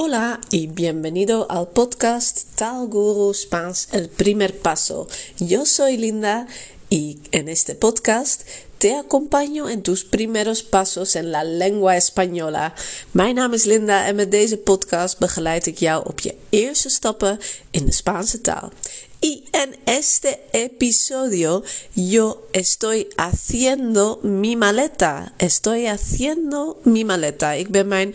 [0.00, 5.08] Hola y bienvenido al podcast Tal Guru Spans El Primer Paso.
[5.38, 6.46] Yo soy Linda
[6.88, 8.42] y en este podcast
[8.78, 12.74] te acompaño in tus primeros pasos en la lengua española.
[13.12, 17.38] Mijn naam is Linda en met deze podcast begeleid ik jou op je eerste stappen
[17.70, 18.70] in de Spaanse taal.
[19.20, 25.32] Y en este episodio yo estoy haciendo mi maleta.
[25.38, 27.52] Estoy haciendo mi maleta.
[27.52, 28.14] Ik ben mijn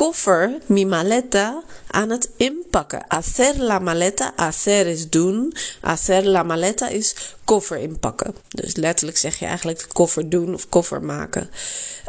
[0.00, 3.04] koffer, mi maleta, aan het inpakken.
[3.08, 5.52] Hacer la maleta, hacer is doen.
[5.80, 8.34] Hacer la maleta is koffer inpakken.
[8.48, 11.50] Dus letterlijk zeg je eigenlijk koffer doen of koffer maken.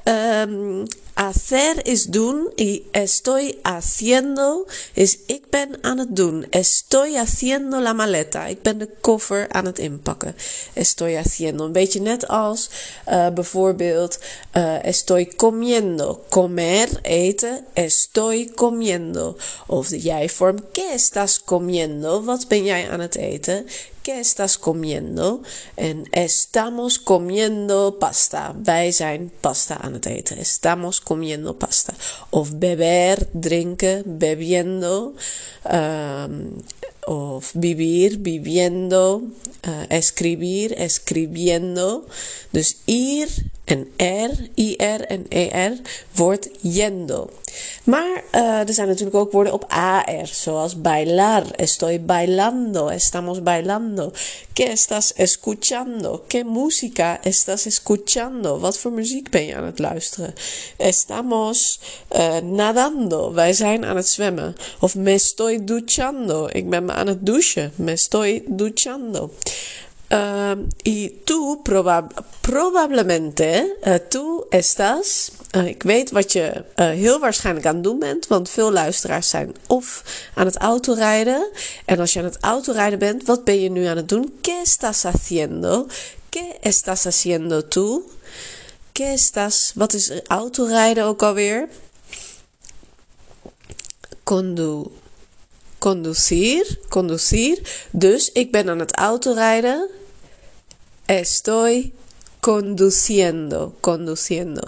[0.04, 6.46] Um, hacer is doen y estoy haciendo is ik ben aan het doen.
[6.50, 8.46] Estoy haciendo la maleta.
[8.46, 10.36] Ik ben de koffer aan het inpakken.
[10.74, 11.66] Estoy haciendo.
[11.66, 12.70] Een beetje net als
[13.10, 14.20] uh, bijvoorbeeld
[14.54, 16.24] uh, estoy comiendo.
[16.30, 17.66] Comer, eten.
[17.74, 19.38] Estoy comiendo.
[19.68, 20.58] Of de jij-vorm.
[20.72, 22.24] ¿Qué estás comiendo?
[22.24, 23.66] Wat ben jij aan het eten?
[24.04, 25.44] ¿Qué estás comiendo?
[25.76, 28.56] En estamos comiendo pasta.
[28.64, 30.38] Wij zijn pasta aan het eten.
[30.38, 31.94] Estamos comiendo pasta.
[32.30, 35.14] Of beber, drinken, bebiendo.
[35.72, 36.64] Um,
[37.06, 39.22] of vivir, viviendo.
[39.68, 42.06] Uh, escribir, escribiendo.
[42.50, 43.30] Dus ir
[43.72, 45.80] en er, ir en er
[46.12, 47.30] wordt yendo.
[47.84, 51.44] Maar uh, er zijn natuurlijk ook woorden op AR, zoals bailar.
[51.56, 54.12] Estoy bailando, estamos bailando.
[54.54, 56.24] ¿Qué estás escuchando?
[56.28, 58.60] ¿Qué música estás escuchando?
[58.60, 60.34] Wat voor muziek ben je aan het luisteren?
[60.78, 61.80] Estamos
[62.12, 64.56] uh, nadando, wij zijn aan het zwemmen.
[64.80, 67.72] Of me estoy duchando, ik ben me aan het douchen.
[67.76, 69.32] Me estoy duchando.
[70.12, 77.66] Uh, y tú probab probablemente, uh, tú estás, uh, ik weet wat je heel waarschijnlijk
[77.66, 81.50] aan het doen bent, want veel luisteraars zijn of aan het autorijden.
[81.86, 84.34] En als je aan het autorijden bent, wat ben je nu aan het doen?
[84.42, 85.88] ¿Qué estás haciendo?
[86.30, 88.10] ¿Qué estás haciendo tú?
[88.92, 91.68] ¿Qué estás, wat is autorijden ook alweer?
[94.24, 94.92] Condu
[95.82, 97.88] conducir, conducir.
[97.92, 99.90] Dus ik ben aan het autorijden.
[101.12, 101.94] Estoy
[102.40, 104.62] conduciendo, conduciendo.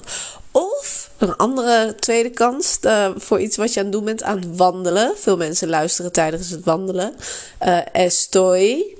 [0.51, 4.57] Of een andere tweede kans uh, voor iets wat je aan het doen bent, aan
[4.57, 5.13] wandelen.
[5.17, 7.15] Veel mensen luisteren tijdens het wandelen.
[7.61, 8.97] Uh, estoy,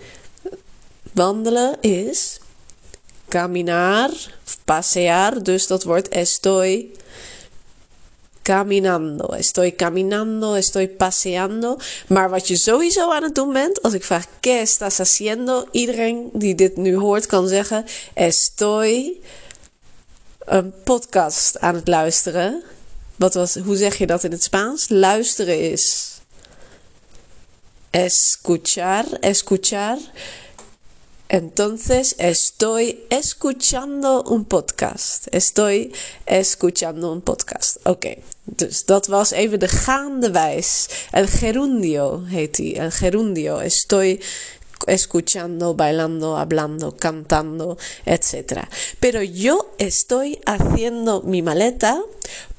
[1.14, 2.40] wandelen is
[3.28, 4.10] caminar,
[4.66, 5.44] pasear.
[5.44, 6.92] Dus dat wordt estoy
[8.44, 9.36] caminando.
[9.36, 11.78] Estoy caminando, estoy paseando.
[12.08, 15.66] Maar wat je sowieso aan het doen bent, als ik vraag ¿qué estás haciendo?
[15.72, 19.20] Iedereen die dit nu hoort kan zeggen estoy
[20.46, 22.64] een podcast aan het luisteren.
[23.16, 24.90] Wat was, hoe zeg je dat in het Spaans?
[24.90, 26.14] Luisteren is
[27.90, 29.98] escuchar, escuchar.
[31.30, 35.28] Entonces estoy escuchando un podcast.
[35.32, 35.92] Estoy
[36.26, 37.78] escuchando un podcast.
[37.86, 38.24] Oké, okay.
[38.46, 39.70] dus dat was even de.
[41.12, 42.60] El gerundio heet.
[42.60, 43.62] El gerundio.
[43.62, 44.20] Estoy
[44.88, 48.68] escuchando, bailando, hablando, cantando, etc.
[49.00, 52.02] Pero yo estoy haciendo mi maleta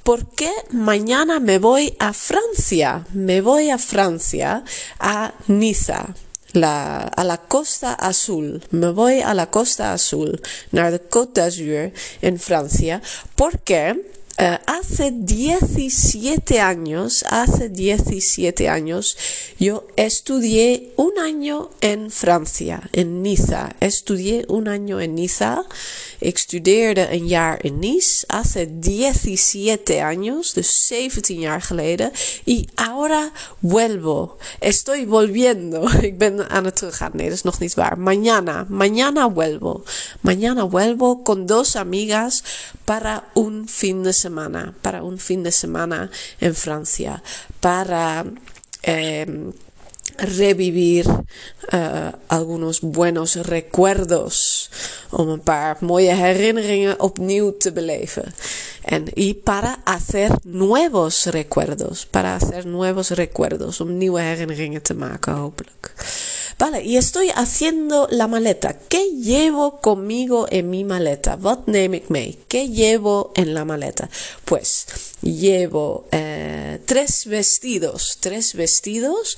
[0.03, 3.07] porque mañana me voy a Francia.
[3.13, 4.65] Me voy a Francia,
[4.99, 6.15] a Niza.
[6.55, 8.63] La, a la Costa Azul.
[8.71, 13.01] Me voy a la Costa Azul, naar de Côte d'Azur en Francia,
[13.35, 13.97] porque
[14.37, 19.17] Uh, hace 17 años, hace 17 años,
[19.61, 23.77] yo estudié un año en Francia, en Niza.
[23.79, 25.63] Estudié un año en Niza.
[26.25, 28.25] Ik studeerde een jaar in Nice.
[28.27, 32.13] Hace 17 años, dus 17 jaar geleden.
[32.45, 33.31] Y ahora
[33.61, 34.37] vuelvo.
[34.59, 35.89] Estoy volviendo.
[36.09, 37.11] Ik ben aan het teruggaan.
[37.13, 37.99] Nee, dat is nog niet waar.
[37.99, 39.85] Mañana, mañana vuelvo.
[40.21, 42.43] Mañana vuelvo con dos amigas
[42.85, 44.73] para un fin de semana.
[44.81, 47.23] Para un fin de semana en Francia.
[47.61, 48.25] Para...
[50.17, 54.71] revivir uh, algunos buenos recuerdos.
[55.11, 58.35] Om een paar mooie herinneringen opnieuw te beleven.
[58.85, 62.07] En y para hacer nuevos recuerdos.
[62.07, 63.81] Para hacer nuevos recuerdos.
[63.81, 65.95] Om nieuwe herinneringen te maken, hopelijk.
[66.59, 68.79] Vale, y estoy haciendo la maleta.
[68.89, 71.37] ¿Qué llevo conmigo en mi maleta?
[71.41, 72.39] What name it may?
[72.49, 74.09] ¿Qué llevo en la maleta?
[74.45, 74.87] Pues
[75.21, 79.37] llevo eh, tres vestidos, tres vestidos.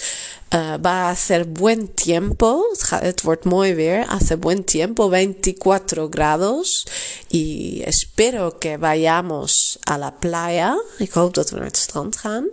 [0.54, 2.62] Uh, va a hacer buen tiempo,
[3.00, 6.86] het wordt mooi weer, hace buen tiempo, 24 grados
[7.28, 10.76] y espero que vayamos a la playa.
[10.98, 12.48] Ik hoop dat we naar het strand gaan.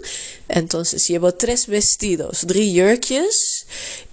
[0.47, 3.62] Entonces llevo tres vestidos, drie jurkjes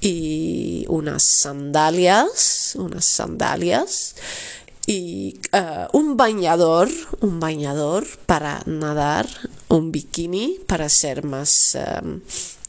[0.00, 4.14] y unas sandalias, unas sandalias
[4.86, 6.88] y uh, un bañador,
[7.20, 9.28] un bañador para nadar,
[9.68, 12.20] un bikini para ser más um,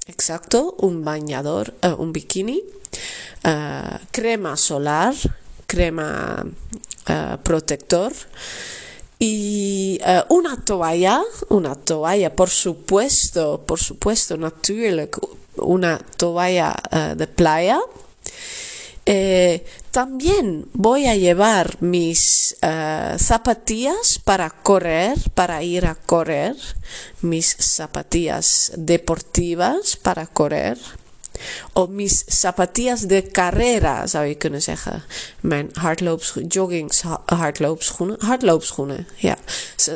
[0.06, 2.62] exacto, un bañador, uh, un bikini,
[4.12, 5.16] crema solar,
[5.66, 6.46] crema
[7.42, 8.14] protector
[9.18, 10.00] y
[10.30, 15.18] una toalla, una toalla, por supuesto, por supuesto, natuurlijk,
[15.58, 16.76] una toalla
[17.16, 17.80] de playa.
[19.06, 26.56] Eh, también voy a llevar mis uh, zapatillas para correr, para ir a correr,
[27.22, 30.78] mis zapatillas deportivas para correr.
[31.74, 35.04] O mis zapatillas de carrera, zou je kunnen zeggen.
[35.40, 39.38] Mijn hardloopschoenen, joggings, hardloopschoenen, hardloopschoenen, ja.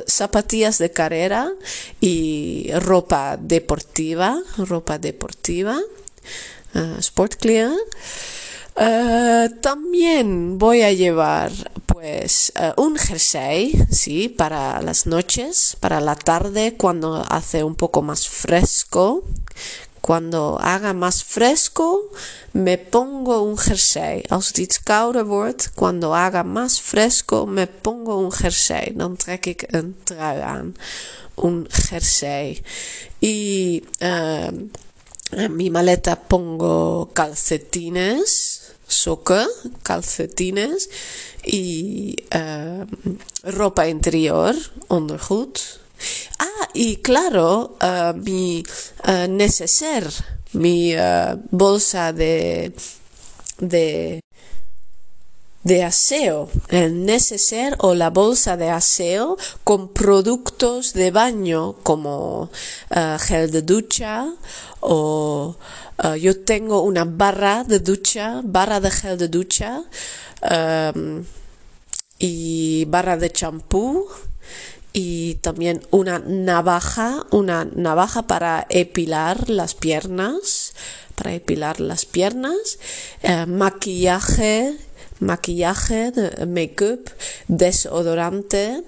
[0.06, 1.54] Zapatillas de carrera
[2.00, 5.82] y ropa deportiva, ropa deportiva,
[8.76, 11.52] uh, también voy a llevar
[11.86, 18.02] pues uh, un jersey, sí, para las noches, para la tarde cuando hace un poco
[18.02, 19.24] más fresco.
[20.06, 22.12] Cuando haga más fresco,
[22.54, 24.24] me pongo un jersey.
[24.30, 28.94] Als het iets kouder wordt, cuando haga más fresco, me pongo un jersey.
[28.96, 30.76] Dan trek ik een trui aan.
[31.36, 32.62] Un jersey.
[33.20, 34.46] Y uh,
[35.32, 39.50] en mi maleta pongo calcetines sokken,
[39.82, 40.90] calcetines
[41.42, 42.82] y uh,
[43.42, 44.54] ropa interior,
[44.88, 45.80] ondergoed.
[46.40, 48.64] Ah, y claro, uh, mi
[49.08, 50.10] uh, neceser,
[50.54, 50.94] mi
[51.52, 52.74] bolsa de,
[53.60, 54.22] de,
[55.64, 62.50] de aseo, el neceser o la bolsa de aseo con productos de baño como
[63.20, 64.34] gel de ducha
[64.80, 65.58] o
[65.98, 69.82] Uh, yo tengo una barra de ducha, barra de gel de ducha
[70.44, 71.24] um,
[72.20, 74.06] y barra de champú
[74.98, 80.72] y también una navaja, una navaja para epilar las piernas,
[81.16, 82.80] para epilar las piernas,
[83.24, 84.74] uh, maquillaje,
[85.20, 86.14] maquillaje,
[86.48, 87.12] make-up,
[87.50, 88.84] desodorante,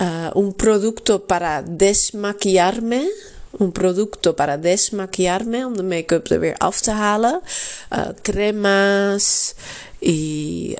[0.00, 3.06] uh, un producto para desmaquillarme,
[3.52, 7.40] un producto para desmaquillarme, om de make-up er weer af te halen.
[7.92, 9.54] Uh, cremas
[10.00, 10.74] y...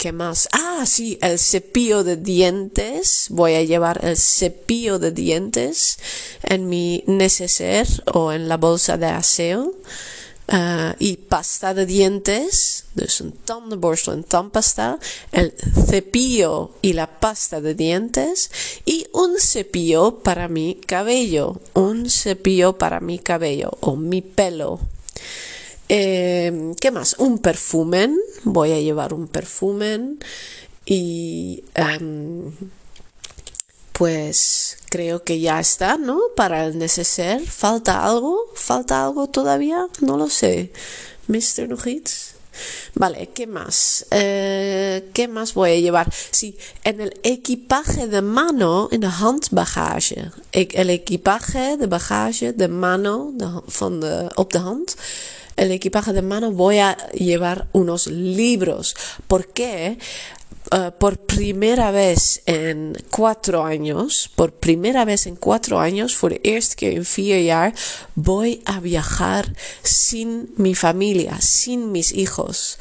[0.00, 0.48] ¿Qué más?
[0.52, 3.26] Ah, sí, el cepillo de dientes.
[3.28, 5.98] Voy a llevar el cepillo de dientes
[6.42, 9.74] en mi neceser o en la bolsa de aseo.
[10.48, 14.98] Uh, y pasta de dientes, dus een tandenborstel en tandpasta,
[15.32, 15.52] el
[15.86, 18.50] cepillo y la pasta de dientes
[18.84, 24.80] y un cepillo para mi cabello, un cepillo para mi cabello o mi pelo.
[25.92, 27.16] Eh, ¿Qué más?
[27.18, 30.20] Un perfumen, voy a llevar un perfumen
[30.86, 31.64] y...
[31.76, 32.52] Um,
[33.92, 36.20] pues creo que ya está, ¿no?
[36.36, 37.44] Para el neceser.
[37.44, 38.46] ¿Falta algo?
[38.54, 39.88] ¿Falta algo todavía?
[40.00, 40.72] No lo sé.
[41.26, 41.68] Mr.
[41.68, 42.34] Nugits.
[42.94, 44.06] Vale, ¿qué más?
[44.12, 46.10] Eh, ¿Qué más voy a llevar?
[46.30, 50.30] Sí, en el equipaje de mano, en de handbagage.
[50.52, 53.46] El equipaje de bagage de mano de,
[53.80, 54.90] van de, op de hand.
[55.60, 58.96] El equipaje de mano voy a llevar unos libros.
[59.26, 59.98] ¿Por qué?
[60.72, 66.40] Uh, por primera vez en cuatro años, por primera vez en cuatro años, voor de
[66.44, 67.74] eerste keer in
[68.14, 72.78] voy a viajar sin mi familia, sin mis hijos.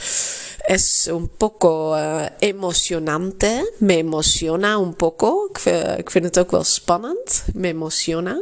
[0.67, 5.65] Es un poco uh, emocionante, me emociona un poco, ik
[5.97, 8.41] ik vind het ook spannend, me emociona.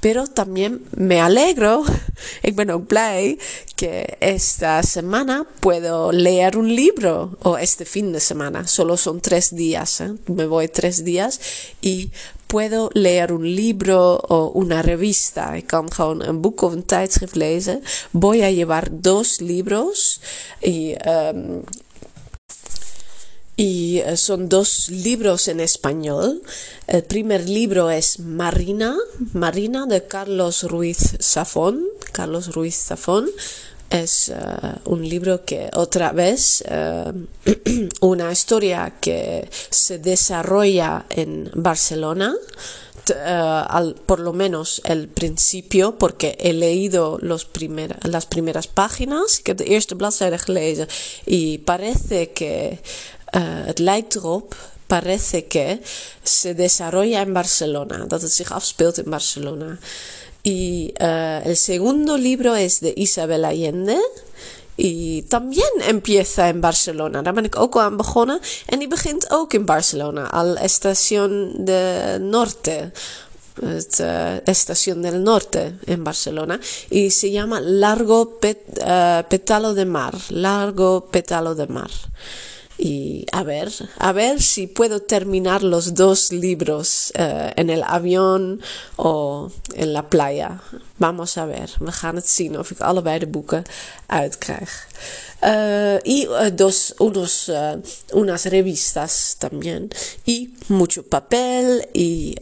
[0.00, 1.84] Pero también me alegro,
[2.42, 2.88] ik ben ook
[3.76, 8.66] que esta semana puedo leer un libro o este fin de semana.
[8.66, 10.12] Solo son tres días, ¿eh?
[10.26, 11.40] me voy tres días
[11.80, 12.10] y
[12.52, 15.54] puedo leer un libro o una revista.
[15.54, 17.82] Ik kan gewoon een boek of een tijdschrift lezen.
[18.10, 20.20] Voy a llevar dos libros
[20.60, 21.64] y um,
[23.56, 26.42] y eh, son dos libros en español.
[26.86, 28.96] El primer libro es Marina,
[29.32, 33.30] Marina de Carlos Ruiz Zafón, Carlos Ruiz Zafón.
[33.92, 34.32] Es
[34.84, 36.64] un libro que otra vez,
[38.00, 42.34] una historia que se desarrolla en Barcelona.
[43.24, 49.38] al, por lo menos el principio, porque he leído los primer, las primeras páginas.
[49.38, 50.86] Ik heb de eerste bladzijde gelezen.
[51.24, 52.78] Y parece que
[53.34, 54.54] uh, het lijkt erop
[54.86, 55.80] parece que
[56.22, 59.78] se desarrolla en Barcelona, dat het zich afspeelt in Barcelona.
[60.42, 63.98] Y uh, el segundo libro es de Isabel Allende.
[64.76, 67.22] Y también empieza en Barcelona.
[67.22, 68.40] Daar ben ik ook aan begonnen.
[68.66, 70.30] En die begint ook in Barcelona.
[70.30, 72.90] Al Estación de Norte.
[73.60, 76.58] Het, uh, Estación del Norte en Barcelona.
[76.88, 80.14] Y se llama Largo Pet, uh, Petalo de Mar.
[80.28, 81.90] Largo Petalo de Mar.
[82.84, 88.60] Y a ver, a ver si puedo terminar los dos libros uh, en el avión
[88.96, 90.60] o en la playa.
[90.98, 93.62] Vamos a ver, we gaan het zien of ik allebei de boeken
[94.06, 94.86] uitkrijg.
[95.42, 97.50] Uh, y uh, dos, unos,
[98.12, 99.88] unas revistas también.
[100.24, 102.34] Y mucho papel y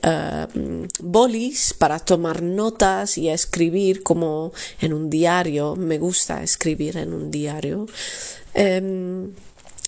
[1.00, 5.76] bolis para tomar notas y escribir como en un diario.
[5.76, 7.86] Me gusta escribir en un diario.
[8.54, 9.32] Um,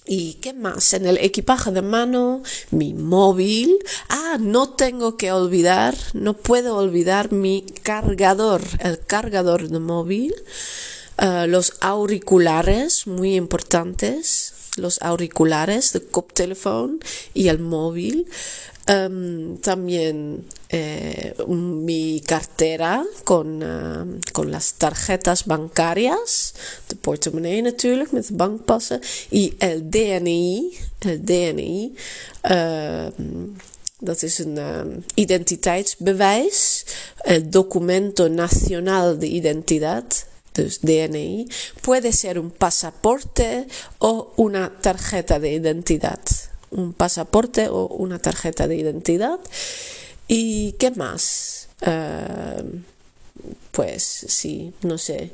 [0.05, 0.95] ¿Y qué más?
[0.95, 2.43] En el equipaje de mano,
[2.73, 3.79] mi móvil.
[4.09, 10.35] Ah, no tengo que olvidar, no puedo olvidar mi cargador, el cargador de móvil.
[11.21, 14.55] Uh, los auriculares, muy importantes.
[14.77, 16.99] Los auriculares de koptelefoon
[17.35, 18.27] y el móvil.
[18.89, 26.55] Um, también eh, mi cartera con, uh, con las tarjetas bancarias,
[26.89, 31.95] de portemonnee natuurlijk met de bankpassen, y el DNI, el DNI,
[32.51, 33.07] uh,
[33.99, 36.85] dat is een uh, identiteitsbewijs,
[37.17, 41.47] el documento nacional de identidad, dus DNI,
[41.81, 43.67] puede ser un pasaporte
[43.99, 46.42] o una tarjeta de identidad.
[46.73, 49.39] Un pasaporte o una tarjeta de identidad.
[50.29, 51.69] ¿Y qué más?
[51.83, 52.81] Uh,
[53.71, 55.33] pues sí, no sé.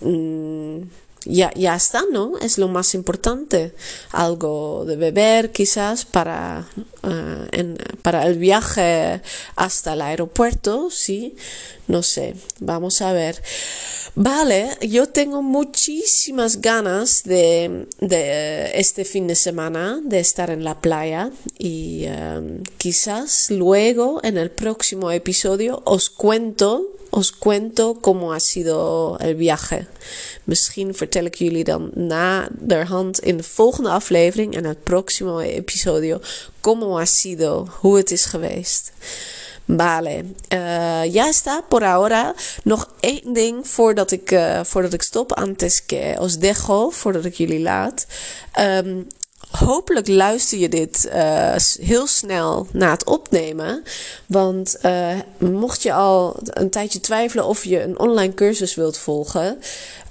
[0.00, 0.82] Mm,
[1.28, 2.38] ya, ya está, ¿no?
[2.38, 3.74] Es lo más importante.
[4.10, 6.66] Algo de beber quizás para,
[7.02, 9.20] uh, para el viaje
[9.54, 11.36] hasta el aeropuerto, sí.
[11.86, 13.42] No sé, vamos a ver.
[14.14, 20.80] Vale, yo tengo muchísimas ganas de, de, este fin de semana de estar en la
[20.80, 28.40] playa y um, quizás luego en el próximo episodio os cuento, os cuento cómo ha
[28.40, 29.86] sido el viaje.
[31.24, 36.20] Ik jullie dan na de hand in de volgende aflevering en het próximo episodio
[36.60, 38.92] cómo ha sido, hoe het is geweest.
[39.76, 42.34] Vale, uh, ya está por ahora.
[42.64, 45.32] Nog één ding voordat ik, uh, voordat ik stop.
[45.32, 48.06] Antes que os dejo, voordat ik jullie laat.
[48.60, 49.06] Um,
[49.50, 53.82] hopelijk luister je dit uh, heel snel na het opnemen.
[54.26, 59.58] Want uh, mocht je al een tijdje twijfelen of je een online cursus wilt volgen.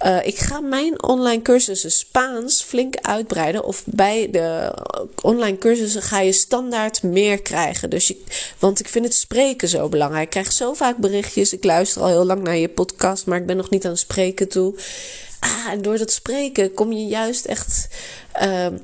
[0.06, 3.64] Uh, ik ga mijn online cursussen Spaans flink uitbreiden.
[3.64, 4.74] Of bij de
[5.22, 7.90] online cursussen ga je standaard meer krijgen.
[7.90, 8.22] Dus je,
[8.60, 10.24] want ik vind het spreken zo belangrijk.
[10.24, 11.54] Ik krijg zo vaak berichtjes.
[11.54, 14.00] Ik luister al heel lang naar je podcast, maar ik ben nog niet aan het
[14.00, 14.76] spreken toe.
[15.40, 17.88] Ah, en door dat spreken kom je juist echt
[18.40, 18.80] dan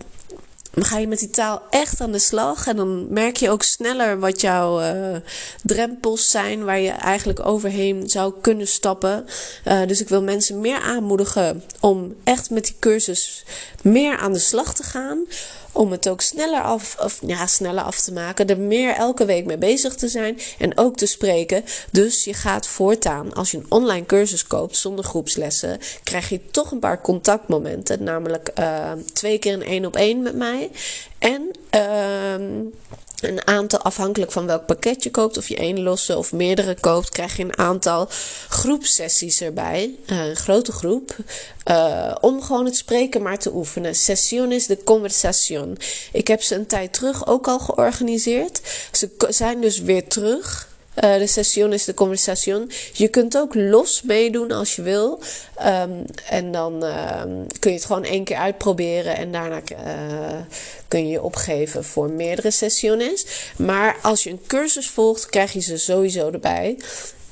[0.81, 2.67] ga je met die taal echt aan de slag.
[2.67, 5.15] En dan merk je ook sneller wat jouw uh,
[5.63, 9.25] drempels zijn waar je eigenlijk overheen zou kunnen stappen.
[9.67, 13.45] Uh, dus ik wil mensen meer aanmoedigen om echt met die cursus
[13.81, 15.25] meer aan de slag te gaan
[15.73, 18.47] om het ook sneller af, of, ja, sneller af te maken.
[18.47, 21.63] Er meer elke week mee bezig te zijn en ook te spreken.
[21.91, 26.71] Dus je gaat voortaan, als je een online cursus koopt zonder groepslessen, krijg je toch
[26.71, 28.03] een paar contactmomenten.
[28.03, 30.62] Namelijk uh, twee keer een één op één met mij.
[31.19, 32.33] En uh,
[33.23, 37.09] een aantal, afhankelijk van welk pakket je koopt, of je één losse of meerdere koopt,
[37.09, 38.07] krijg je een aantal
[38.49, 39.95] groepsessies erbij.
[40.05, 41.15] Uh, een grote groep.
[41.69, 43.95] Uh, om gewoon het spreken maar te oefenen.
[43.95, 45.77] Sessiones de conversation.
[46.11, 48.61] Ik heb ze een tijd terug ook al georganiseerd.
[48.91, 50.71] Ze zijn dus weer terug.
[50.95, 52.71] Uh, de session is de conversation.
[52.93, 55.19] Je kunt ook los meedoen als je wil.
[55.65, 59.17] Um, en dan um, kun je het gewoon één keer uitproberen.
[59.17, 60.39] En daarna uh,
[60.87, 63.25] kun je je opgeven voor meerdere sessiones.
[63.57, 66.77] Maar als je een cursus volgt, krijg je ze sowieso erbij.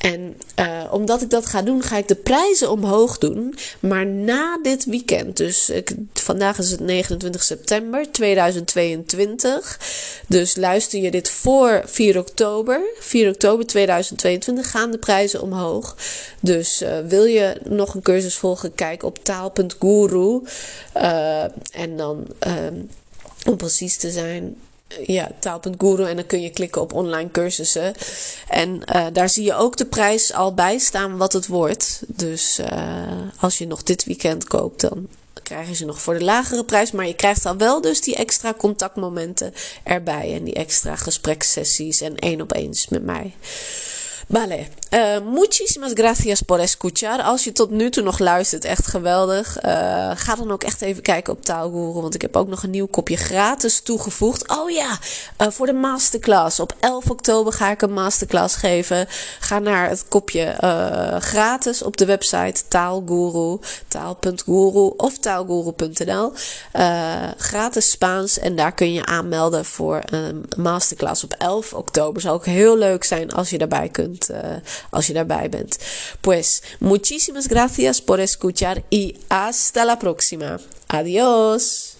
[0.01, 3.55] En uh, omdat ik dat ga doen, ga ik de prijzen omhoog doen.
[3.79, 5.71] Maar na dit weekend, dus
[6.13, 9.79] vandaag is het 29 september 2022.
[10.27, 12.81] Dus luister je dit voor 4 oktober.
[12.99, 15.95] 4 oktober 2022 gaan de prijzen omhoog.
[16.39, 20.41] Dus uh, wil je nog een cursus volgen, kijk op taal.guru.
[20.97, 22.27] Uh, en dan,
[23.45, 24.55] om precies te zijn,
[25.05, 27.93] ja, taal.guru en dan kun je klikken op online cursussen.
[28.47, 32.01] En uh, daar zie je ook de prijs al bij staan wat het wordt.
[32.07, 33.03] Dus uh,
[33.39, 35.07] als je nog dit weekend koopt, dan
[35.43, 36.91] krijg je ze nog voor de lagere prijs.
[36.91, 40.33] Maar je krijgt al wel dus die extra contactmomenten erbij.
[40.33, 43.33] En die extra gesprekssessies en één op eens met mij.
[44.29, 47.21] Vale, uh, muchísimas gracias por escuchar.
[47.21, 49.57] Als je tot nu toe nog luistert, echt geweldig.
[49.65, 52.69] Uh, ga dan ook echt even kijken op Taalguru, want ik heb ook nog een
[52.69, 54.49] nieuw kopje gratis toegevoegd.
[54.49, 54.99] Oh ja,
[55.41, 56.59] uh, voor de masterclass.
[56.59, 59.07] Op 11 oktober ga ik een masterclass geven.
[59.39, 60.55] Ga naar het kopje
[61.19, 66.31] gratis op de website Taalguru, taal.guru of taalguru.nl.
[67.37, 72.21] gratis Spaans en daar kun je aanmelden voor een masterclass op 11 oktober.
[72.21, 74.29] Zou ook heel leuk zijn als je daarbij kunt.
[74.91, 75.79] Als.
[76.21, 80.59] Pues, muchísimas gracias por escuchar y hasta la próxima.
[80.87, 81.90] Adiós.